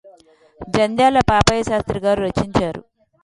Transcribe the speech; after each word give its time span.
జంధ్యాల 0.69 1.19
పాపయ్యశాస్త్రిగారు 1.29 2.21
రచించారు 2.21 2.81